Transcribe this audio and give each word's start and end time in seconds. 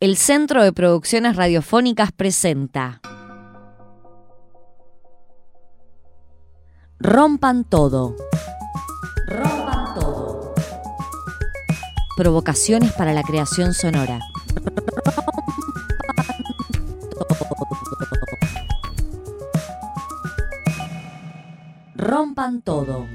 el 0.00 0.16
Centro 0.16 0.62
de 0.62 0.72
Producciones 0.72 1.34
Radiofónicas 1.34 2.12
presenta 2.12 3.00
Rompan 7.00 7.64
todo. 7.64 8.14
Rompan 9.26 9.94
todo. 9.94 10.54
Provocaciones 12.16 12.92
para 12.92 13.12
la 13.12 13.24
creación 13.24 13.74
sonora. 13.74 14.20
Rompan 21.96 22.62
todo. 22.62 23.06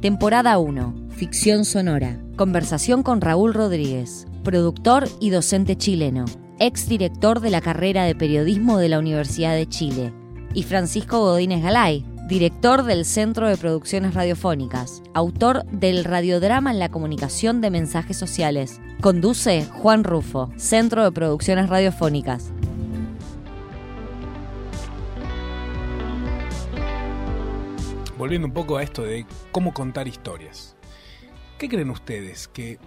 Temporada 0.00 0.56
1. 0.58 1.08
Ficción 1.10 1.66
sonora. 1.66 2.18
Conversación 2.36 3.02
con 3.02 3.20
Raúl 3.20 3.52
Rodríguez, 3.52 4.26
productor 4.48 5.06
y 5.20 5.28
docente 5.28 5.76
chileno, 5.76 6.24
ex 6.58 6.88
director 6.88 7.40
de 7.40 7.50
la 7.50 7.60
carrera 7.60 8.04
de 8.04 8.14
periodismo 8.14 8.78
de 8.78 8.88
la 8.88 8.98
Universidad 8.98 9.54
de 9.54 9.68
Chile, 9.68 10.14
y 10.54 10.62
Francisco 10.62 11.20
Godínez 11.20 11.62
Galay, 11.62 12.06
director 12.28 12.84
del 12.84 13.04
Centro 13.04 13.46
de 13.46 13.58
Producciones 13.58 14.14
Radiofónicas, 14.14 15.02
autor 15.12 15.66
del 15.66 16.02
radiodrama 16.02 16.70
en 16.70 16.78
la 16.78 16.88
comunicación 16.88 17.60
de 17.60 17.68
mensajes 17.68 18.16
sociales. 18.16 18.80
Conduce 19.02 19.66
Juan 19.66 20.02
Rufo, 20.02 20.50
Centro 20.56 21.04
de 21.04 21.12
Producciones 21.12 21.68
Radiofónicas. 21.68 22.50
volviendo 28.16 28.48
un 28.48 28.54
poco 28.54 28.78
a 28.78 28.82
esto 28.82 29.02
de 29.02 29.26
cómo 29.52 29.72
contar 29.72 30.08
historias. 30.08 30.74
¿Qué 31.58 31.68
creen 31.68 31.90
ustedes? 31.90 32.48
¿Que 32.48 32.78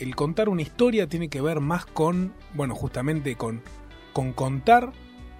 el 0.00 0.16
contar 0.16 0.48
una 0.48 0.62
historia 0.62 1.06
tiene 1.08 1.28
que 1.28 1.40
ver 1.40 1.60
más 1.60 1.86
con, 1.86 2.32
bueno, 2.54 2.74
justamente 2.74 3.36
con, 3.36 3.62
con 4.12 4.32
contar 4.32 4.92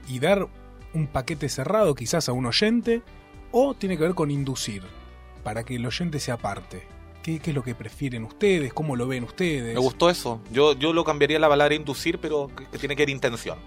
y 0.08 0.18
dar 0.18 0.48
un 0.94 1.06
paquete 1.06 1.48
cerrado 1.48 1.94
quizás 1.94 2.28
a 2.28 2.32
un 2.32 2.46
oyente? 2.46 3.02
¿O 3.52 3.74
tiene 3.74 3.96
que 3.96 4.04
ver 4.04 4.14
con 4.14 4.30
inducir 4.30 4.82
para 5.42 5.64
que 5.64 5.76
el 5.76 5.86
oyente 5.86 6.20
se 6.20 6.30
aparte? 6.32 6.82
¿Qué, 7.22 7.38
qué 7.38 7.50
es 7.50 7.56
lo 7.56 7.62
que 7.62 7.74
prefieren 7.74 8.24
ustedes? 8.24 8.72
¿Cómo 8.72 8.96
lo 8.96 9.06
ven 9.06 9.24
ustedes? 9.24 9.74
Me 9.74 9.80
gustó 9.80 10.08
eso. 10.08 10.40
Yo, 10.52 10.72
yo 10.74 10.92
lo 10.92 11.04
cambiaría 11.04 11.38
la 11.38 11.48
palabra 11.48 11.74
inducir, 11.74 12.18
pero 12.18 12.48
que, 12.56 12.66
que 12.66 12.78
tiene 12.78 12.96
que 12.96 13.02
ver 13.02 13.10
intención. 13.10 13.58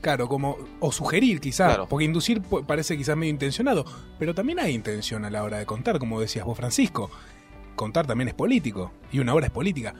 Claro, 0.00 0.28
como, 0.28 0.56
o 0.78 0.92
sugerir 0.92 1.40
quizás, 1.40 1.68
Claro. 1.70 1.88
porque 1.88 2.04
inducir 2.04 2.40
parece 2.66 2.96
quizás 2.96 3.16
medio 3.16 3.30
intencionado, 3.32 3.84
pero 4.18 4.34
también 4.34 4.60
hay 4.60 4.72
intención 4.74 5.24
a 5.24 5.30
la 5.30 5.42
hora 5.42 5.58
de 5.58 5.66
contar, 5.66 5.98
como 5.98 6.20
decías 6.20 6.44
vos, 6.44 6.56
Francisco. 6.56 7.10
Contar 7.74 8.06
también 8.06 8.28
es 8.28 8.34
político, 8.34 8.92
y 9.10 9.18
una 9.20 9.34
obra 9.34 9.46
es 9.46 9.52
política. 9.52 9.94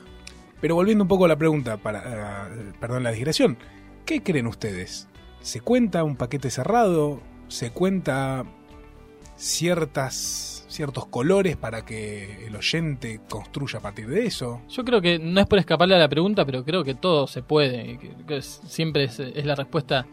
Pero 0.60 0.74
volviendo 0.74 1.04
un 1.04 1.08
poco 1.08 1.24
a 1.24 1.28
la 1.28 1.36
pregunta, 1.36 1.76
para, 1.76 2.50
perdón 2.80 3.04
la 3.04 3.12
digresión, 3.12 3.58
¿qué 4.04 4.22
creen 4.22 4.46
ustedes? 4.46 5.08
¿Se 5.40 5.60
cuenta 5.60 6.02
un 6.02 6.16
paquete 6.16 6.50
cerrado? 6.50 7.20
¿Se 7.46 7.70
cuenta 7.70 8.44
ciertas, 9.36 10.64
ciertos 10.68 11.06
colores 11.06 11.56
para 11.56 11.84
que 11.84 12.46
el 12.46 12.56
oyente 12.56 13.20
construya 13.28 13.78
a 13.78 13.82
partir 13.82 14.08
de 14.08 14.26
eso? 14.26 14.60
Yo 14.68 14.84
creo 14.84 15.00
que 15.00 15.20
no 15.20 15.40
es 15.40 15.46
por 15.46 15.60
escaparle 15.60 15.94
a 15.94 15.98
la 15.98 16.08
pregunta, 16.08 16.44
pero 16.44 16.64
creo 16.64 16.82
que 16.82 16.94
todo 16.94 17.28
se 17.28 17.42
puede. 17.42 17.98
siempre 18.42 19.04
es, 19.04 19.46
la 19.46 19.54
respuesta 19.54 20.06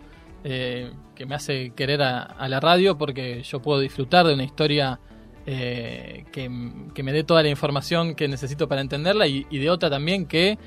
eh, 0.43 0.91
que 1.16 1.25
me 1.25 1.33
hace 1.33 1.71
querer 1.71 2.03
a 2.03 2.47
la 2.47 2.59
radio 2.59 2.99
porque 2.99 3.41
yo 3.41 3.61
puedo 3.61 3.79
disfrutar 3.79 4.27
de 4.27 4.35
una 4.35 4.43
historia 4.43 4.99
eh, 5.45 6.25
que, 6.31 6.49
me 6.49 7.13
dé 7.13 7.23
toda 7.23 7.43
la 7.43 7.49
información 7.49 8.15
que 8.15 8.27
necesito 8.27 8.67
para 8.67 8.81
entenderla 8.81 9.27
y, 9.27 9.43
de 9.43 9.69
otra 9.69 9.89
también 9.89 10.25
que 10.25 10.57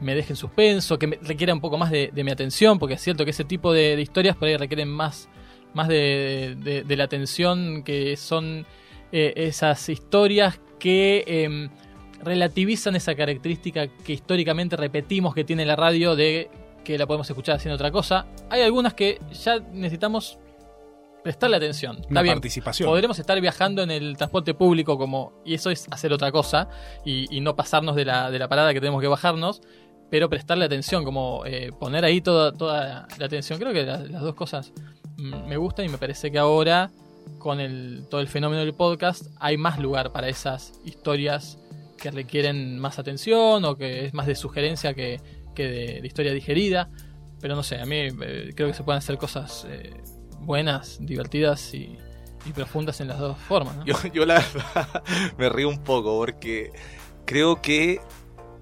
me 0.00 0.14
deje 0.14 0.32
en 0.34 0.36
suspenso, 0.36 0.98
que 0.98 1.18
requiera 1.22 1.54
un 1.54 1.60
poco 1.60 1.78
más 1.78 1.90
de, 1.90 2.10
mi 2.14 2.30
atención, 2.30 2.78
porque 2.78 2.94
es 2.94 3.00
cierto 3.00 3.24
que 3.24 3.30
ese 3.30 3.44
tipo 3.44 3.72
de, 3.72 4.00
historias 4.00 4.36
por 4.36 4.48
ahí 4.48 4.56
requieren 4.56 4.88
más, 4.88 5.28
más 5.74 5.88
de 5.88 6.84
la 6.88 7.04
atención 7.04 7.82
que 7.82 8.16
son 8.16 8.66
eh, 9.12 9.46
esas 9.46 9.88
historias 9.88 10.60
que 10.80 11.24
em, 11.26 11.70
relativizan 12.22 12.96
esa 12.96 13.14
característica 13.14 13.86
que 13.86 14.12
históricamente 14.12 14.76
repetimos 14.76 15.34
que 15.34 15.44
tiene 15.44 15.64
la 15.64 15.76
radio 15.76 16.16
de 16.16 16.50
que 16.84 16.98
la 16.98 17.06
podemos 17.06 17.28
escuchar 17.30 17.56
haciendo 17.56 17.76
otra 17.76 17.92
cosa. 17.92 18.26
Hay 18.50 18.62
algunas 18.62 18.94
que 18.94 19.20
ya 19.32 19.60
necesitamos 19.72 20.38
prestarle 21.26 21.56
atención. 21.56 21.96
Está 21.96 22.08
Una 22.10 22.22
bien, 22.22 22.34
participación. 22.36 22.88
podremos 22.88 23.18
estar 23.18 23.40
viajando 23.40 23.82
en 23.82 23.90
el 23.90 24.16
transporte 24.16 24.54
público 24.54 24.96
como 24.96 25.42
y 25.44 25.54
eso 25.54 25.70
es 25.70 25.88
hacer 25.90 26.12
otra 26.12 26.30
cosa 26.30 26.68
y, 27.04 27.26
y 27.36 27.40
no 27.40 27.56
pasarnos 27.56 27.96
de 27.96 28.04
la, 28.04 28.30
de 28.30 28.38
la 28.38 28.46
parada 28.48 28.72
que 28.72 28.78
tenemos 28.78 29.00
que 29.00 29.08
bajarnos, 29.08 29.60
pero 30.08 30.28
prestarle 30.30 30.64
atención, 30.66 31.02
como 31.02 31.42
eh, 31.44 31.70
poner 31.80 32.04
ahí 32.04 32.20
toda, 32.20 32.52
toda 32.52 33.08
la 33.18 33.26
atención. 33.26 33.58
Creo 33.58 33.72
que 33.72 33.82
la- 33.82 33.98
las 33.98 34.22
dos 34.22 34.36
cosas 34.36 34.72
me 35.16 35.56
gustan 35.56 35.84
y 35.86 35.88
me 35.88 35.98
parece 35.98 36.30
que 36.30 36.38
ahora 36.38 36.90
con 37.38 37.58
el, 37.58 38.06
todo 38.08 38.20
el 38.20 38.28
fenómeno 38.28 38.60
del 38.64 38.74
podcast 38.74 39.26
hay 39.40 39.56
más 39.56 39.80
lugar 39.80 40.12
para 40.12 40.28
esas 40.28 40.74
historias 40.84 41.58
que 41.98 42.12
requieren 42.12 42.78
más 42.78 43.00
atención 43.00 43.64
o 43.64 43.74
que 43.76 44.04
es 44.04 44.14
más 44.14 44.26
de 44.28 44.36
sugerencia 44.36 44.94
que, 44.94 45.20
que 45.56 45.64
de, 45.64 46.00
de 46.02 46.06
historia 46.06 46.32
digerida. 46.32 46.88
Pero 47.40 47.56
no 47.56 47.62
sé, 47.64 47.80
a 47.80 47.84
mí 47.84 47.96
eh, 47.96 48.52
creo 48.54 48.68
que 48.68 48.74
se 48.74 48.82
pueden 48.84 48.98
hacer 48.98 49.18
cosas 49.18 49.66
eh, 49.68 49.92
buenas, 50.46 50.98
divertidas 51.00 51.74
y, 51.74 51.98
profundas 52.54 53.00
en 53.00 53.08
las 53.08 53.18
dos 53.18 53.36
formas. 53.38 53.76
¿no? 53.76 53.84
Yo, 53.84 53.96
yo 54.14 54.24
la 54.24 54.34
verdad 54.34 55.02
me 55.38 55.48
río 55.48 55.68
un 55.68 55.82
poco 55.82 56.16
porque 56.16 56.70
creo 57.24 57.60
que 57.60 58.00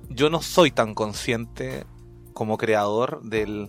yo 0.09 0.31
no 0.31 0.41
soy 0.41 0.71
tan 0.71 0.95
consciente 0.95 1.85
como 2.33 2.57
creador 2.57 3.21
del, 3.23 3.69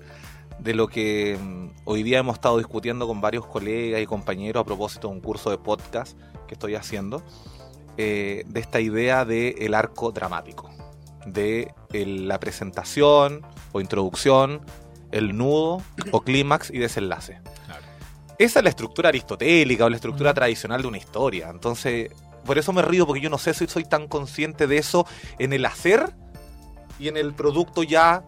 de 0.59 0.73
lo 0.73 0.87
que 0.87 1.37
mm, 1.37 1.81
hoy 1.83 2.03
día 2.03 2.19
hemos 2.19 2.35
estado 2.35 2.57
discutiendo 2.57 3.07
con 3.07 3.19
varios 3.19 3.45
colegas 3.45 4.01
y 4.01 4.05
compañeros 4.05 4.61
a 4.61 4.65
propósito 4.65 5.09
de 5.09 5.15
un 5.15 5.19
curso 5.19 5.49
de 5.49 5.57
podcast 5.57 6.17
que 6.47 6.53
estoy 6.53 6.75
haciendo, 6.75 7.21
eh, 7.97 8.43
de 8.47 8.59
esta 8.61 8.79
idea 8.79 9.25
del 9.25 9.73
arco 9.73 10.13
dramático, 10.13 10.69
de 11.25 11.73
el- 11.91 12.29
la 12.29 12.39
presentación 12.39 13.41
o 13.73 13.81
introducción, 13.81 14.61
el 15.11 15.35
nudo 15.37 15.81
o 16.11 16.21
clímax 16.21 16.71
y 16.71 16.77
desenlace. 16.77 17.41
Esa 18.37 18.59
es 18.59 18.63
la 18.63 18.69
estructura 18.69 19.09
aristotélica 19.09 19.85
o 19.85 19.89
la 19.89 19.95
estructura 19.95 20.31
Mm. 20.31 20.35
tradicional 20.35 20.81
de 20.81 20.87
una 20.87 20.97
historia. 20.97 21.49
Entonces, 21.49 22.11
por 22.45 22.57
eso 22.57 22.73
me 22.73 22.81
río, 22.81 23.05
porque 23.07 23.21
yo 23.21 23.29
no 23.29 23.37
sé 23.37 23.53
si 23.53 23.65
soy 23.67 23.85
tan 23.85 24.07
consciente 24.07 24.67
de 24.67 24.77
eso 24.77 25.07
en 25.39 25.53
el 25.53 25.65
hacer 25.65 26.13
y 26.99 27.07
en 27.07 27.17
el 27.17 27.33
producto 27.33 27.83
ya. 27.83 28.23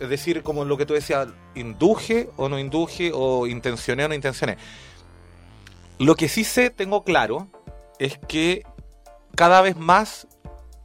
Es 0.00 0.08
decir, 0.08 0.42
como 0.42 0.64
lo 0.64 0.76
que 0.76 0.86
tú 0.86 0.94
decías, 0.94 1.28
induje 1.54 2.30
o 2.36 2.48
no 2.48 2.58
induje, 2.58 3.12
o 3.14 3.46
intencioné 3.46 4.04
o 4.04 4.08
no 4.08 4.14
intencioné. 4.14 4.56
Lo 5.98 6.16
que 6.16 6.28
sí 6.28 6.42
sé, 6.44 6.70
tengo 6.70 7.04
claro, 7.04 7.48
es 7.98 8.18
que 8.26 8.64
cada 9.36 9.60
vez 9.60 9.76
más 9.76 10.26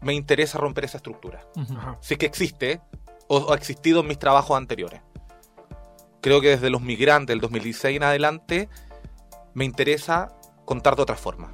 me 0.02 0.14
interesa 0.14 0.60
romper 0.60 0.86
esa 0.86 0.98
estructura. 0.98 1.42
Ajá. 1.56 1.98
si 2.02 2.14
es 2.14 2.18
que 2.20 2.26
existe 2.28 2.82
o, 3.28 3.38
o 3.38 3.54
ha 3.54 3.56
existido 3.56 4.02
en 4.02 4.08
mis 4.08 4.20
trabajos 4.20 4.56
anteriores. 4.56 5.02
Creo 6.22 6.42
que 6.42 6.50
desde 6.50 6.70
los 6.70 6.82
migrantes 6.82 7.34
del 7.34 7.42
2016 7.42 7.98
en 7.98 8.04
adelante 8.04 8.70
me 9.54 9.66
interesa 9.66 10.30
contar 10.66 10.96
de 10.96 11.02
otra 11.02 11.16
forma. 11.16 11.52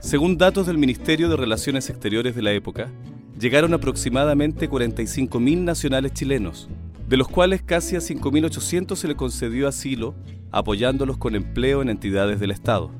Según 0.00 0.36
datos 0.36 0.66
del 0.66 0.78
Ministerio 0.78 1.28
de 1.28 1.36
Relaciones 1.36 1.88
Exteriores 1.88 2.34
de 2.34 2.42
la 2.42 2.52
época, 2.52 2.90
llegaron 3.38 3.74
aproximadamente 3.74 4.68
45.000 4.68 5.58
nacionales 5.58 6.12
chilenos, 6.12 6.68
de 7.08 7.16
los 7.16 7.28
cuales 7.28 7.62
casi 7.62 7.96
a 7.96 8.00
5.800 8.00 8.96
se 8.96 9.08
le 9.08 9.16
concedió 9.16 9.66
asilo, 9.66 10.14
apoyándolos 10.52 11.16
con 11.16 11.34
empleo 11.34 11.82
en 11.82 11.88
entidades 11.88 12.38
del 12.38 12.50
Estado. 12.50 12.90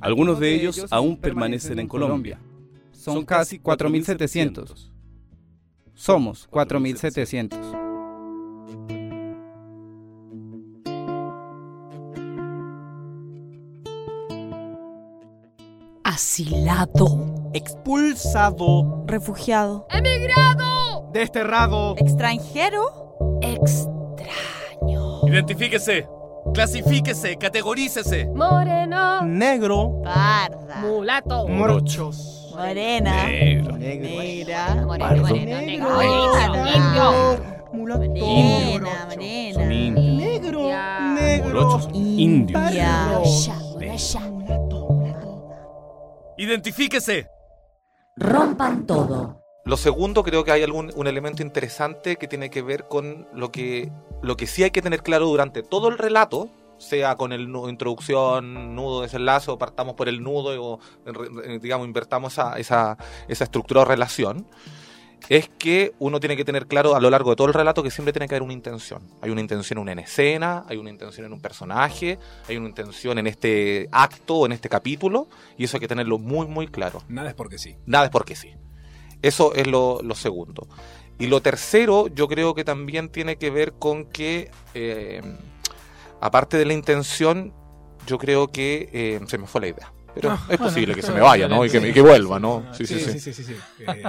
Algunos 0.00 0.40
de 0.40 0.54
ellos 0.54 0.86
aún 0.90 1.16
permanecen 1.16 1.78
en 1.78 1.88
Colombia. 1.88 2.40
Son 2.92 3.24
casi 3.24 3.58
4.700. 3.58 4.90
Somos 5.94 6.48
4.700. 6.50 7.87
Asilado. 16.38 17.50
expulsado, 17.52 19.02
Refugiado. 19.08 19.88
desterrado, 21.12 21.96
Extranjero. 21.98 23.40
Extraño. 23.42 25.22
Identifíquese, 25.26 26.06
clasifíquese, 26.54 27.36
categorícese. 27.38 28.26
Moreno. 28.32 29.22
negro, 29.22 30.00
Parda. 30.04 30.76
Mulato. 30.80 31.48
morochos, 31.48 32.52
Morena. 32.56 33.24
negro, 33.26 33.76
Negra. 33.76 34.66
pardo, 34.76 34.86
Moreno, 34.86 35.22
negro, 35.26 35.58
negro. 35.58 35.90
mulato, 37.72 37.98
Morena, 38.00 39.16
negro, 39.16 40.70
negro, 41.16 41.52
Morochos 41.52 41.88
indios. 41.92 43.50
Identifíquese. 46.38 47.28
Rompan 48.16 48.86
todo. 48.86 49.42
Lo 49.64 49.76
segundo, 49.76 50.22
creo 50.22 50.44
que 50.44 50.52
hay 50.52 50.62
algún 50.62 50.92
un 50.94 51.06
elemento 51.06 51.42
interesante 51.42 52.16
que 52.16 52.28
tiene 52.28 52.48
que 52.48 52.62
ver 52.62 52.86
con 52.88 53.26
lo 53.34 53.50
que, 53.50 53.92
lo 54.22 54.36
que 54.36 54.46
sí 54.46 54.62
hay 54.62 54.70
que 54.70 54.80
tener 54.80 55.02
claro 55.02 55.26
durante 55.26 55.62
todo 55.62 55.88
el 55.88 55.98
relato, 55.98 56.48
sea 56.78 57.16
con 57.16 57.32
el 57.32 57.48
introducción, 57.68 58.74
nudo, 58.76 59.02
desenlace, 59.02 59.50
o 59.50 59.58
partamos 59.58 59.94
por 59.94 60.08
el 60.08 60.22
nudo, 60.22 60.62
o 60.62 60.80
digamos, 61.60 61.86
invertamos 61.86 62.32
esa, 62.32 62.56
esa, 62.58 62.96
esa 63.26 63.44
estructura 63.44 63.82
o 63.82 63.84
relación, 63.84 64.46
es 65.28 65.50
que 65.58 65.92
uno 65.98 66.20
tiene 66.20 66.36
que 66.36 66.44
tener 66.44 66.66
claro 66.66 66.94
a 66.96 67.00
lo 67.00 67.10
largo 67.10 67.30
de 67.30 67.36
todo 67.36 67.48
el 67.48 67.54
relato 67.54 67.82
que 67.82 67.90
siempre 67.90 68.12
tiene 68.12 68.28
que 68.28 68.34
haber 68.34 68.42
una 68.42 68.52
intención. 68.52 69.02
Hay 69.20 69.30
una 69.30 69.40
intención 69.40 69.78
en 69.78 69.82
una 69.82 70.00
escena, 70.02 70.64
hay 70.68 70.76
una 70.78 70.90
intención 70.90 71.26
en 71.26 71.32
un 71.32 71.40
personaje, 71.40 72.18
hay 72.48 72.56
una 72.56 72.68
intención 72.68 73.18
en 73.18 73.26
este 73.26 73.88
acto 73.92 74.36
o 74.36 74.46
en 74.46 74.52
este 74.52 74.68
capítulo, 74.68 75.28
y 75.56 75.64
eso 75.64 75.76
hay 75.76 75.80
que 75.80 75.88
tenerlo 75.88 76.18
muy, 76.18 76.46
muy 76.46 76.66
claro. 76.68 77.02
Nada 77.08 77.28
es 77.28 77.34
porque 77.34 77.58
sí. 77.58 77.76
Nada 77.86 78.06
es 78.06 78.10
porque 78.10 78.36
sí. 78.36 78.52
Eso 79.20 79.54
es 79.54 79.66
lo, 79.66 80.00
lo 80.02 80.14
segundo. 80.14 80.66
Y 81.18 81.26
lo 81.26 81.40
tercero, 81.42 82.06
yo 82.06 82.28
creo 82.28 82.54
que 82.54 82.64
también 82.64 83.08
tiene 83.08 83.36
que 83.36 83.50
ver 83.50 83.72
con 83.72 84.06
que, 84.06 84.50
eh, 84.74 85.20
aparte 86.20 86.56
de 86.56 86.64
la 86.64 86.72
intención, 86.72 87.52
yo 88.06 88.18
creo 88.18 88.48
que 88.48 88.88
eh, 88.92 89.20
se 89.26 89.36
me 89.36 89.46
fue 89.46 89.60
la 89.62 89.66
idea. 89.66 89.92
Pero 90.14 90.30
Ah, 90.30 90.38
es 90.48 90.58
bueno, 90.58 90.64
posible 90.64 90.94
que 90.94 91.02
se 91.02 91.12
me 91.12 91.20
vaya, 91.20 91.48
¿no? 91.48 91.64
Y 91.64 91.70
que, 91.70 91.78
y 91.88 91.92
que 91.92 92.00
vuelva, 92.00 92.38
¿no? 92.40 92.64
Sí, 92.72 92.86
Sí, 92.86 92.98
sí, 92.98 93.12
sí. 93.12 93.20
sí, 93.20 93.32
sí, 93.34 93.44
sí. 93.44 93.56
Eh, 93.86 94.02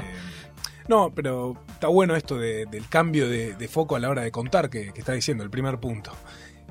no, 0.87 1.11
pero 1.13 1.55
está 1.69 1.87
bueno 1.87 2.15
esto 2.15 2.37
de- 2.37 2.65
del 2.65 2.87
cambio 2.89 3.27
de, 3.29 3.53
de 3.55 3.67
foco 3.67 3.95
a 3.95 3.99
la 3.99 4.09
hora 4.09 4.21
de 4.23 4.31
contar 4.31 4.69
que, 4.69 4.91
que 4.93 4.99
está 4.99 5.13
diciendo, 5.13 5.43
el 5.43 5.49
primer 5.49 5.79
punto. 5.79 6.11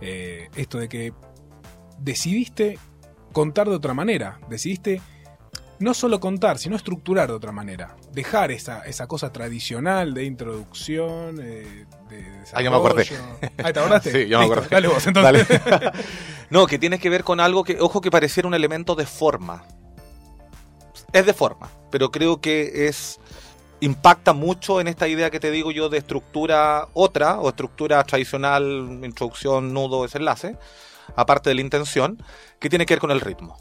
Eh, 0.01 0.49
esto 0.57 0.79
de 0.79 0.89
que 0.89 1.13
decidiste 1.99 2.79
contar 3.33 3.69
de 3.69 3.75
otra 3.77 3.95
manera, 3.95 4.39
decidiste 4.49 5.01
no 5.81 5.95
solo 5.95 6.19
contar, 6.19 6.59
sino 6.59 6.75
estructurar 6.75 7.29
de 7.29 7.35
otra 7.35 7.53
manera. 7.53 7.95
Dejar 8.13 8.51
esa, 8.51 8.81
esa 8.81 9.07
cosa 9.07 9.33
tradicional 9.33 10.13
de 10.13 10.25
introducción, 10.25 11.39
eh, 11.41 11.87
de 12.11 12.25
Ah, 12.53 12.63
ya 12.63 12.71
me 12.71 12.77
acordé. 12.77 13.05
desarrollo. 13.05 13.39
Ah, 13.63 13.73
¿te 13.73 13.79
acordaste? 13.79 14.11
Sí, 14.25 14.29
ya 14.29 14.39
me 14.39 14.45
acordé. 14.47 14.67
Dale 14.71 14.89
vos, 14.89 15.07
entonces. 15.07 15.47
Dale. 15.49 15.93
no, 16.51 16.67
que 16.67 16.79
tiene 16.81 16.99
que 16.99 17.09
ver 17.11 17.23
con 17.23 17.39
algo 17.39 17.63
que, 17.63 17.81
ojo, 17.81 18.01
que 18.01 18.11
pareciera 18.11 18.49
un 18.49 18.55
elemento 18.55 18.97
de 18.97 19.07
forma. 19.07 19.65
Es 21.13 21.25
de 21.25 21.33
forma, 21.33 21.71
pero 21.93 22.11
creo 22.11 22.41
que 22.41 22.89
es 22.89 23.21
impacta 23.81 24.33
mucho 24.33 24.81
en 24.81 24.89
esta 24.89 25.07
idea 25.09 25.31
que 25.31 25.41
te 25.41 25.51
digo 25.51 25.71
yo 25.71 25.89
de 25.89 25.99
estructura 25.99 26.89
otra 26.95 27.39
o 27.41 27.49
estructura 27.49 28.03
tradicional, 28.05 29.01
introducción, 29.03 29.73
nudo, 29.73 30.03
desenlace, 30.03 30.57
aparte 31.17 31.51
de 31.51 31.55
la 31.55 31.61
intención, 31.61 32.23
que 32.59 32.69
tiene 32.69 32.87
que 32.87 32.95
ver 32.95 33.01
con 33.01 33.11
el 33.11 33.21
ritmo. 33.21 33.57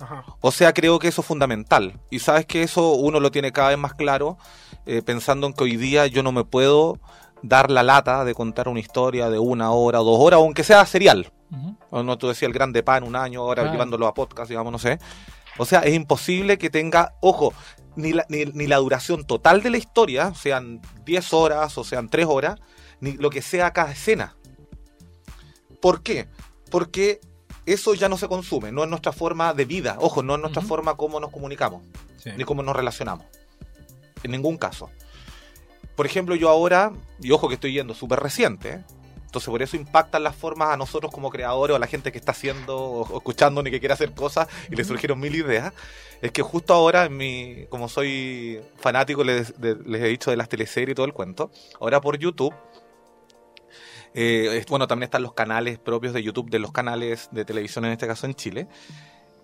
Ajá. 0.00 0.24
O 0.40 0.50
sea, 0.50 0.72
creo 0.72 0.98
que 0.98 1.08
eso 1.08 1.20
es 1.22 1.26
fundamental. 1.26 2.00
Y 2.10 2.18
sabes 2.18 2.46
que 2.46 2.62
eso 2.62 2.92
uno 2.94 3.20
lo 3.20 3.30
tiene 3.30 3.52
cada 3.52 3.68
vez 3.70 3.78
más 3.78 3.94
claro, 3.94 4.36
eh, 4.86 5.02
pensando 5.02 5.46
en 5.46 5.54
que 5.54 5.64
hoy 5.64 5.76
día 5.76 6.06
yo 6.06 6.22
no 6.22 6.32
me 6.32 6.44
puedo 6.44 6.98
dar 7.42 7.70
la 7.70 7.82
lata 7.82 8.24
de 8.24 8.34
contar 8.34 8.68
una 8.68 8.80
historia 8.80 9.30
de 9.30 9.38
una 9.38 9.70
hora 9.70 10.00
o 10.00 10.04
dos 10.04 10.18
horas, 10.18 10.38
aunque 10.38 10.64
sea 10.64 10.84
serial. 10.86 11.30
O 11.90 12.02
no 12.02 12.18
tú 12.18 12.26
decías 12.26 12.48
el 12.48 12.52
grande 12.52 12.82
pan 12.82 13.04
un 13.04 13.14
año, 13.14 13.42
ahora 13.42 13.62
Claro. 13.62 13.72
llevándolo 13.72 14.08
a 14.08 14.14
podcast, 14.14 14.48
digamos, 14.48 14.72
no 14.72 14.78
sé. 14.78 14.98
O 15.58 15.64
sea, 15.64 15.80
es 15.80 15.94
imposible 15.94 16.58
que 16.58 16.70
tenga, 16.70 17.14
ojo, 17.20 17.52
ni 17.96 18.12
la, 18.12 18.26
ni, 18.28 18.44
ni 18.46 18.66
la 18.66 18.76
duración 18.78 19.24
total 19.24 19.62
de 19.62 19.70
la 19.70 19.76
historia, 19.78 20.34
sean 20.34 20.80
10 21.04 21.32
horas 21.32 21.78
o 21.78 21.84
sean 21.84 22.08
3 22.08 22.26
horas, 22.28 22.58
ni 23.00 23.12
lo 23.12 23.30
que 23.30 23.42
sea 23.42 23.72
cada 23.72 23.92
escena. 23.92 24.36
¿Por 25.80 26.02
qué? 26.02 26.26
Porque 26.70 27.20
eso 27.66 27.94
ya 27.94 28.08
no 28.08 28.18
se 28.18 28.28
consume, 28.28 28.72
no 28.72 28.82
es 28.82 28.90
nuestra 28.90 29.12
forma 29.12 29.54
de 29.54 29.64
vida, 29.64 29.96
ojo, 30.00 30.22
no 30.22 30.34
es 30.34 30.40
nuestra 30.40 30.62
forma 30.62 30.96
como 30.96 31.20
nos 31.20 31.30
comunicamos, 31.30 31.82
Sí. 32.16 32.30
ni 32.36 32.44
cómo 32.44 32.62
nos 32.62 32.74
relacionamos. 32.74 33.26
En 34.22 34.30
ningún 34.30 34.56
caso. 34.56 34.90
Por 35.94 36.06
ejemplo, 36.06 36.34
yo 36.34 36.48
ahora, 36.48 36.92
y 37.20 37.30
ojo 37.30 37.48
que 37.48 37.54
estoy 37.54 37.72
yendo 37.74 37.94
súper 37.94 38.18
reciente. 38.20 38.82
Entonces 39.34 39.50
por 39.50 39.62
eso 39.62 39.76
impactan 39.76 40.22
las 40.22 40.36
formas 40.36 40.68
a 40.70 40.76
nosotros 40.76 41.10
como 41.10 41.28
creadores 41.28 41.72
o 41.74 41.76
a 41.76 41.80
la 41.80 41.88
gente 41.88 42.12
que 42.12 42.18
está 42.18 42.30
haciendo 42.30 42.78
o, 42.78 43.16
escuchando 43.18 43.64
ni 43.64 43.70
que 43.72 43.80
quiere 43.80 43.92
hacer 43.92 44.12
cosas 44.12 44.46
y 44.70 44.76
le 44.76 44.84
surgieron 44.84 45.18
mil 45.18 45.34
ideas. 45.34 45.72
Es 46.22 46.30
que 46.30 46.40
justo 46.42 46.72
ahora, 46.72 47.04
en 47.06 47.16
mi, 47.16 47.66
como 47.68 47.88
soy 47.88 48.60
fanático, 48.76 49.24
les, 49.24 49.60
de- 49.60 49.74
les 49.84 50.02
he 50.02 50.06
dicho 50.06 50.30
de 50.30 50.36
las 50.36 50.48
teleseries 50.48 50.92
y 50.92 50.94
todo 50.94 51.04
el 51.06 51.12
cuento, 51.12 51.50
ahora 51.80 52.00
por 52.00 52.16
YouTube, 52.16 52.54
eh, 54.14 54.64
bueno, 54.68 54.86
también 54.86 55.08
están 55.08 55.22
los 55.24 55.32
canales 55.34 55.78
propios 55.80 56.12
de 56.14 56.22
YouTube, 56.22 56.48
de 56.48 56.60
los 56.60 56.70
canales 56.70 57.28
de 57.32 57.44
televisión, 57.44 57.84
en 57.86 57.90
este 57.92 58.06
caso 58.06 58.26
en 58.26 58.34
Chile, 58.34 58.68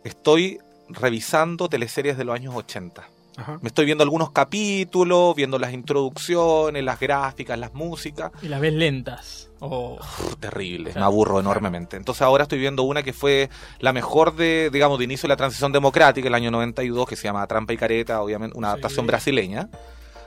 estoy 0.04 0.60
revisando 0.88 1.68
teleseries 1.68 2.16
de 2.16 2.24
los 2.24 2.34
años 2.36 2.54
80. 2.54 3.08
Ajá. 3.40 3.58
Me 3.62 3.68
estoy 3.68 3.86
viendo 3.86 4.02
algunos 4.04 4.30
capítulos, 4.32 5.34
viendo 5.34 5.58
las 5.58 5.72
introducciones, 5.72 6.84
las 6.84 7.00
gráficas, 7.00 7.58
las 7.58 7.74
músicas. 7.74 8.30
Y 8.42 8.48
las 8.48 8.60
ves 8.60 8.72
lentas. 8.74 9.50
O 9.62 9.98
Uf, 10.00 10.36
terrible, 10.36 10.92
me 10.94 11.02
aburro 11.02 11.38
enormemente. 11.40 11.96
Entonces 11.96 12.22
ahora 12.22 12.44
estoy 12.44 12.58
viendo 12.58 12.82
una 12.84 13.02
que 13.02 13.12
fue 13.12 13.50
la 13.78 13.92
mejor 13.92 14.34
de, 14.34 14.70
digamos, 14.72 14.98
de 14.98 15.04
inicio 15.04 15.26
de 15.26 15.28
la 15.32 15.36
transición 15.36 15.70
democrática, 15.70 16.28
el 16.28 16.34
año 16.34 16.50
92, 16.50 17.06
que 17.06 17.16
se 17.16 17.24
llama 17.24 17.46
Trampa 17.46 17.72
y 17.74 17.76
Careta, 17.76 18.22
obviamente 18.22 18.56
una 18.56 18.68
Sí. 18.68 18.72
adaptación 18.72 19.06
brasileña. 19.06 19.68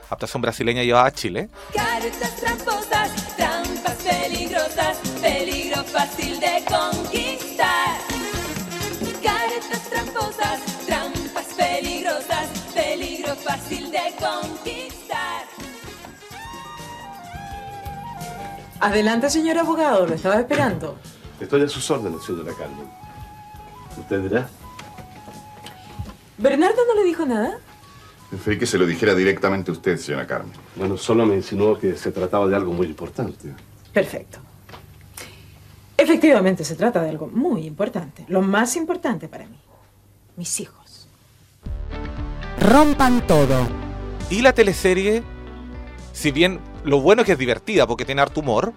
Adaptación 0.06 0.40
brasileña 0.42 0.82
llevada 0.84 1.06
a 1.06 1.10
Chile. 1.12 1.48
Caretas 1.74 2.36
tramposas, 2.36 3.36
trampas 3.36 3.94
peligrosas, 3.96 4.98
peligro 5.20 5.82
fácil 5.84 6.38
de 6.38 6.62
conquistar. 6.68 7.96
Caretas 9.22 9.90
tramposas, 9.90 10.60
fácil 13.44 13.90
de 13.90 13.98
conquistar. 14.18 15.44
Adelante, 18.80 19.30
señor 19.30 19.58
abogado, 19.58 20.06
lo 20.06 20.14
estaba 20.14 20.40
esperando. 20.40 20.98
Estoy 21.40 21.62
a 21.62 21.68
sus 21.68 21.90
órdenes, 21.90 22.22
señora 22.24 22.52
Carmen. 22.58 22.88
¿Usted 23.98 24.20
dirá? 24.22 24.48
¿Bernardo 26.38 26.82
no 26.86 26.94
le 26.94 27.04
dijo 27.04 27.24
nada? 27.24 27.58
Preferí 28.30 28.58
que 28.58 28.66
se 28.66 28.78
lo 28.78 28.86
dijera 28.86 29.14
directamente 29.14 29.70
a 29.70 29.74
usted, 29.74 29.96
señora 29.98 30.26
Carmen. 30.26 30.52
Bueno, 30.74 30.96
solo 30.96 31.24
me 31.24 31.36
insinuó 31.36 31.78
que 31.78 31.96
se 31.96 32.10
trataba 32.12 32.46
de 32.46 32.56
algo 32.56 32.72
muy 32.72 32.86
importante. 32.86 33.54
Perfecto. 33.92 34.38
Efectivamente, 35.96 36.64
se 36.64 36.74
trata 36.74 37.02
de 37.02 37.10
algo 37.10 37.28
muy 37.28 37.64
importante. 37.64 38.24
Lo 38.28 38.42
más 38.42 38.76
importante 38.76 39.28
para 39.28 39.46
mí. 39.46 39.58
Mis 40.36 40.60
hijos. 40.60 40.83
Rompan 42.64 43.26
todo. 43.26 43.68
Y 44.30 44.40
la 44.40 44.54
teleserie, 44.54 45.22
si 46.12 46.30
bien 46.30 46.60
lo 46.82 46.98
bueno 46.98 47.20
es 47.20 47.26
que 47.26 47.32
es 47.32 47.38
divertida 47.38 47.86
porque 47.86 48.06
tiene 48.06 48.22
harto 48.22 48.40
humor, 48.40 48.72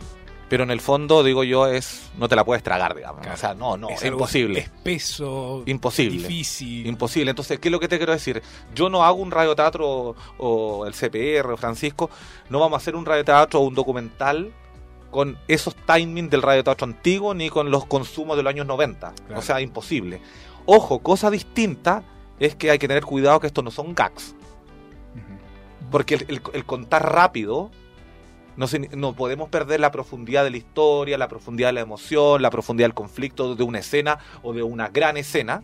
pero 0.49 0.63
en 0.63 0.71
el 0.71 0.81
fondo, 0.81 1.23
digo 1.23 1.45
yo, 1.45 1.67
es 1.67 2.11
no 2.17 2.27
te 2.27 2.35
la 2.35 2.43
puedes 2.43 2.61
tragar, 2.63 2.97
digamos. 2.97 3.21
Claro. 3.21 3.35
O 3.35 3.37
sea, 3.39 3.53
no, 3.53 3.77
no, 3.77 3.87
Es 3.87 4.03
imposible. 4.03 4.59
Espeso. 4.59 5.63
Imposible. 5.65 6.27
Difícil. 6.27 6.85
Imposible. 6.85 7.29
Entonces, 7.29 7.59
¿qué 7.59 7.69
es 7.69 7.71
lo 7.71 7.79
que 7.79 7.87
te 7.87 7.95
quiero 7.95 8.11
decir? 8.11 8.43
Yo 8.75 8.89
no 8.89 9.05
hago 9.05 9.21
un 9.21 9.31
radioteatro 9.31 9.89
o, 9.89 10.15
o 10.37 10.85
el 10.85 10.93
CPR 10.93 11.53
o 11.53 11.55
Francisco, 11.55 12.09
no 12.49 12.59
vamos 12.59 12.75
a 12.75 12.81
hacer 12.81 12.93
un 12.93 13.05
radioteatro 13.05 13.61
o 13.61 13.63
un 13.63 13.73
documental 13.73 14.51
con 15.11 15.37
esos 15.47 15.77
timings 15.85 16.29
del 16.29 16.41
radioteatro 16.41 16.83
antiguo 16.83 17.33
ni 17.33 17.49
con 17.49 17.71
los 17.71 17.85
consumos 17.85 18.35
de 18.35 18.43
los 18.43 18.49
años 18.49 18.65
90. 18.65 19.13
Claro. 19.13 19.39
O 19.39 19.41
sea, 19.41 19.61
imposible. 19.61 20.19
Ojo, 20.65 20.99
cosa 20.99 21.31
distinta 21.31 22.03
es 22.39 22.55
que 22.55 22.71
hay 22.71 22.79
que 22.79 22.87
tener 22.87 23.03
cuidado 23.05 23.39
que 23.39 23.47
estos 23.47 23.63
no 23.63 23.71
son 23.71 23.93
gags. 23.95 24.35
Porque 25.91 26.15
el, 26.15 26.25
el- 26.27 26.41
el 26.53 26.65
contar 26.65 27.11
rápido, 27.13 27.71
no, 28.57 28.67
se- 28.67 28.79
no 28.79 29.13
podemos 29.13 29.49
perder 29.49 29.79
la 29.79 29.91
profundidad 29.91 30.43
de 30.43 30.49
la 30.49 30.57
historia, 30.57 31.17
la 31.17 31.27
profundidad 31.29 31.69
de 31.69 31.73
la 31.73 31.81
emoción, 31.81 32.41
la 32.41 32.49
profundidad 32.49 32.87
del 32.87 32.93
conflicto 32.93 33.55
de 33.55 33.63
una 33.63 33.79
escena 33.79 34.19
o 34.43 34.51
de 34.53 34.63
una 34.63 34.89
gran 34.89 35.15
escena, 35.17 35.63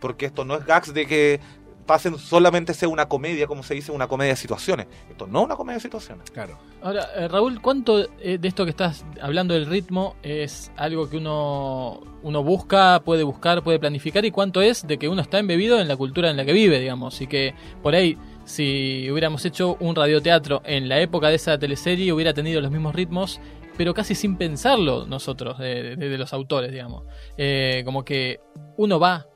porque 0.00 0.26
esto 0.26 0.44
no 0.44 0.54
es 0.56 0.64
gags 0.64 0.94
de 0.94 1.06
que 1.06 1.40
pasen 1.86 2.18
solamente 2.18 2.74
sea 2.74 2.88
una 2.88 3.06
comedia, 3.08 3.46
como 3.46 3.62
se 3.62 3.74
dice, 3.74 3.90
una 3.92 4.06
comedia 4.08 4.32
de 4.32 4.36
situaciones. 4.36 4.86
Esto 5.10 5.26
no 5.26 5.40
es 5.40 5.44
una 5.46 5.56
comedia 5.56 5.76
de 5.76 5.80
situaciones. 5.80 6.30
Claro. 6.30 6.58
Ahora, 6.82 7.08
eh, 7.16 7.28
Raúl, 7.28 7.60
¿cuánto 7.60 7.98
eh, 8.20 8.38
de 8.40 8.48
esto 8.48 8.64
que 8.64 8.70
estás 8.70 9.04
hablando 9.20 9.54
del 9.54 9.66
ritmo 9.66 10.16
es 10.22 10.70
algo 10.76 11.10
que 11.10 11.16
uno, 11.16 12.00
uno 12.22 12.42
busca, 12.42 13.00
puede 13.04 13.22
buscar, 13.24 13.62
puede 13.62 13.78
planificar 13.78 14.24
y 14.24 14.30
cuánto 14.30 14.62
es 14.62 14.86
de 14.86 14.98
que 14.98 15.08
uno 15.08 15.20
está 15.22 15.38
embebido 15.38 15.80
en 15.80 15.88
la 15.88 15.96
cultura 15.96 16.30
en 16.30 16.36
la 16.36 16.44
que 16.44 16.52
vive, 16.52 16.78
digamos? 16.80 17.20
Y 17.20 17.26
que 17.26 17.54
por 17.82 17.94
ahí, 17.94 18.16
si 18.44 19.08
hubiéramos 19.10 19.44
hecho 19.44 19.76
un 19.80 19.94
radioteatro 19.96 20.62
en 20.64 20.88
la 20.88 21.00
época 21.00 21.28
de 21.28 21.34
esa 21.36 21.58
teleserie, 21.58 22.12
hubiera 22.12 22.32
tenido 22.34 22.60
los 22.60 22.70
mismos 22.70 22.94
ritmos, 22.94 23.40
pero 23.76 23.94
casi 23.94 24.14
sin 24.14 24.36
pensarlo 24.36 25.06
nosotros, 25.06 25.58
de, 25.58 25.96
de- 25.96 26.08
de 26.08 26.18
los 26.18 26.32
autores, 26.32 26.70
digamos. 26.70 27.04
Eh, 27.38 27.82
como 27.84 28.04
que 28.04 28.40
uno 28.76 28.98
va, 29.00 29.26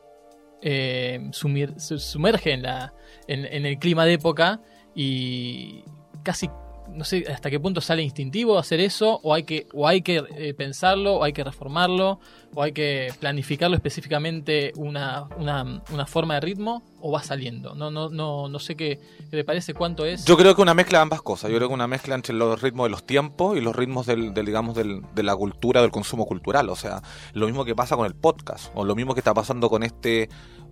eh, 0.64 1.20
sumir- 1.30 1.78
su- 1.78 1.98
sumerge 1.98 2.52
en, 2.52 2.62
la, 2.62 2.92
en 3.28 3.66
el 3.66 3.78
clima 3.78 4.04
de 4.06 4.14
época 4.14 4.60
y 4.94 5.84
casi 6.22 6.48
no 6.94 7.04
sé 7.04 7.24
hasta 7.32 7.50
qué 7.50 7.60
punto 7.60 7.80
sale 7.80 8.02
instintivo 8.02 8.58
hacer 8.58 8.80
eso, 8.80 9.20
o 9.22 9.34
hay 9.34 9.44
que, 9.44 9.66
o 9.72 9.86
hay 9.86 10.02
que 10.02 10.22
eh, 10.36 10.54
pensarlo, 10.54 11.16
o 11.16 11.24
hay 11.24 11.32
que 11.32 11.44
reformarlo, 11.44 12.20
o 12.54 12.62
hay 12.62 12.72
que 12.72 13.12
planificarlo 13.20 13.76
específicamente 13.76 14.72
una, 14.76 15.24
una, 15.36 15.82
una 15.92 16.06
forma 16.06 16.34
de 16.34 16.40
ritmo, 16.40 16.82
o 17.00 17.10
va 17.10 17.22
saliendo. 17.22 17.74
No, 17.74 17.90
no, 17.90 18.08
no, 18.08 18.48
no 18.48 18.58
sé 18.58 18.76
qué, 18.76 19.00
qué 19.30 19.36
le 19.36 19.44
parece, 19.44 19.74
cuánto 19.74 20.06
es. 20.06 20.24
Yo 20.24 20.36
creo 20.36 20.54
que 20.54 20.62
una 20.62 20.74
mezcla 20.74 20.98
de 20.98 21.02
ambas 21.02 21.22
cosas. 21.22 21.50
Yo 21.50 21.56
creo 21.56 21.68
que 21.68 21.74
una 21.74 21.86
mezcla 21.86 22.14
entre 22.14 22.34
los 22.34 22.62
ritmos 22.62 22.86
de 22.86 22.90
los 22.90 23.04
tiempos 23.04 23.56
y 23.56 23.60
los 23.60 23.74
ritmos 23.74 24.06
del, 24.06 24.32
del, 24.32 24.46
digamos, 24.46 24.74
del, 24.74 25.02
de 25.14 25.22
la 25.22 25.36
cultura, 25.36 25.82
del 25.82 25.90
consumo 25.90 26.26
cultural. 26.26 26.68
O 26.70 26.76
sea, 26.76 27.02
lo 27.32 27.46
mismo 27.46 27.64
que 27.64 27.74
pasa 27.74 27.96
con 27.96 28.06
el 28.06 28.14
podcast, 28.14 28.70
o 28.74 28.84
lo 28.84 28.94
mismo 28.94 29.14
que 29.14 29.20
está 29.20 29.34
pasando 29.34 29.68
con 29.68 29.82
este 29.82 30.28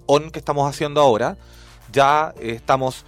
on 0.06 0.30
que 0.30 0.38
estamos 0.38 0.68
haciendo 0.68 1.00
ahora. 1.00 1.36
Ya 1.92 2.32
estamos 2.40 3.04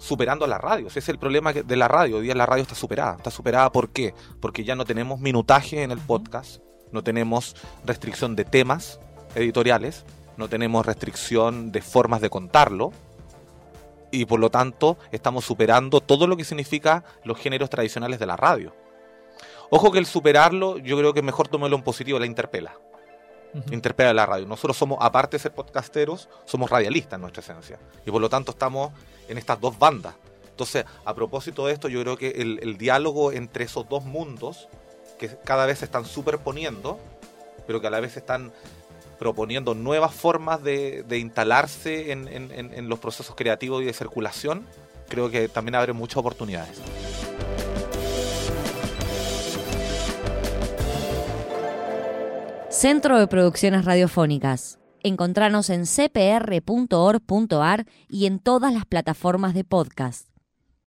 superando 0.00 0.46
la 0.46 0.58
radio. 0.58 0.88
Ese 0.88 0.98
es 0.98 1.08
el 1.08 1.18
problema 1.18 1.52
de 1.52 1.76
la 1.76 1.86
radio. 1.86 2.16
Hoy 2.16 2.24
día 2.24 2.34
la 2.34 2.46
radio 2.46 2.62
está 2.62 2.74
superada. 2.74 3.16
¿Está 3.16 3.30
superada 3.30 3.70
por 3.70 3.90
qué? 3.90 4.14
Porque 4.40 4.64
ya 4.64 4.74
no 4.74 4.84
tenemos 4.84 5.20
minutaje 5.20 5.82
en 5.82 5.92
el 5.92 5.98
podcast, 5.98 6.60
no 6.90 7.04
tenemos 7.04 7.54
restricción 7.84 8.34
de 8.34 8.44
temas 8.44 8.98
editoriales, 9.34 10.04
no 10.36 10.48
tenemos 10.48 10.84
restricción 10.86 11.70
de 11.70 11.82
formas 11.82 12.20
de 12.20 12.30
contarlo 12.30 12.92
y 14.10 14.24
por 14.24 14.40
lo 14.40 14.50
tanto 14.50 14.96
estamos 15.12 15.44
superando 15.44 16.00
todo 16.00 16.26
lo 16.26 16.36
que 16.36 16.44
significa 16.44 17.04
los 17.22 17.38
géneros 17.38 17.70
tradicionales 17.70 18.18
de 18.18 18.26
la 18.26 18.36
radio. 18.36 18.74
Ojo 19.68 19.92
que 19.92 19.98
el 19.98 20.06
superarlo, 20.06 20.78
yo 20.78 20.98
creo 20.98 21.12
que 21.14 21.22
mejor 21.22 21.46
tomarlo 21.46 21.76
en 21.76 21.84
positivo, 21.84 22.18
la 22.18 22.26
interpela. 22.26 22.76
Ujú. 23.54 23.74
Interpela 23.74 24.12
la 24.14 24.26
radio. 24.26 24.46
Nosotros 24.46 24.76
somos, 24.76 24.98
aparte 25.00 25.36
de 25.36 25.42
ser 25.42 25.52
podcasteros, 25.52 26.28
somos 26.44 26.70
radialistas 26.70 27.14
en 27.16 27.22
nuestra 27.22 27.40
esencia. 27.42 27.78
Y 28.06 28.10
por 28.10 28.20
lo 28.20 28.28
tanto 28.28 28.52
estamos 28.52 28.92
en 29.28 29.38
estas 29.38 29.60
dos 29.60 29.78
bandas. 29.78 30.14
Entonces, 30.50 30.84
a 31.04 31.14
propósito 31.14 31.66
de 31.66 31.72
esto, 31.72 31.88
yo 31.88 32.00
creo 32.02 32.16
que 32.16 32.28
el, 32.30 32.76
diálogo 32.76 33.32
entre 33.32 33.64
esos 33.64 33.88
dos 33.88 34.04
mundos, 34.04 34.68
que 35.18 35.28
cada 35.44 35.66
vez 35.66 35.78
se 35.80 35.86
están 35.86 36.04
superponiendo, 36.04 36.98
pero 37.66 37.80
que 37.80 37.86
a 37.86 37.90
la 37.90 38.00
vez 38.00 38.16
están 38.16 38.52
proponiendo 39.18 39.74
nuevas 39.74 40.14
formas 40.14 40.62
de, 40.62 41.04
instalarse 41.18 42.12
en- 42.12 42.28
en 42.28 42.88
los 42.88 42.98
procesos 42.98 43.34
creativos 43.36 43.82
y 43.82 43.86
de 43.86 43.92
circulación, 43.92 44.66
creo 45.08 45.30
que 45.30 45.48
también 45.48 45.74
abre 45.74 45.92
muchas 45.92 46.18
oportunidades. 46.18 46.78
Centro 52.80 53.18
de 53.18 53.26
Producciones 53.26 53.84
Radiofónicas. 53.84 54.78
Encontranos 55.02 55.68
en 55.68 55.84
cpr.org.ar 55.84 57.84
y 58.08 58.24
en 58.24 58.38
todas 58.38 58.72
las 58.72 58.86
plataformas 58.86 59.52
de 59.52 59.64
podcast. 59.64 60.29